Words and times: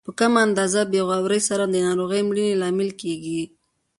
په 0.05 0.11
کمه 0.19 0.39
اندازه 0.47 0.81
بې 0.91 1.01
غورۍ 1.07 1.41
سره 1.49 1.63
د 1.67 1.75
ناروغ 1.85 2.09
د 2.17 2.17
مړینې 2.29 2.53
لامل 2.61 2.89
کیږي. 3.01 3.41